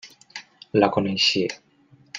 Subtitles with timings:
[0.83, 1.57] La coneixia.